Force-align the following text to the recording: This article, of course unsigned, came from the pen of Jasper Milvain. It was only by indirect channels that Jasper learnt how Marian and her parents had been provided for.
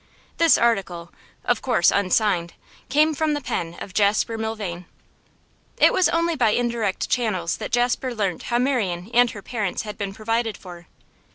This 0.37 0.57
article, 0.57 1.13
of 1.45 1.61
course 1.61 1.91
unsigned, 1.91 2.55
came 2.89 3.13
from 3.13 3.35
the 3.35 3.39
pen 3.39 3.75
of 3.79 3.93
Jasper 3.93 4.35
Milvain. 4.35 4.85
It 5.77 5.93
was 5.93 6.09
only 6.09 6.35
by 6.35 6.49
indirect 6.53 7.07
channels 7.07 7.57
that 7.57 7.71
Jasper 7.71 8.11
learnt 8.15 8.41
how 8.49 8.57
Marian 8.57 9.11
and 9.13 9.29
her 9.29 9.43
parents 9.43 9.83
had 9.83 9.99
been 9.99 10.11
provided 10.15 10.57
for. 10.57 10.87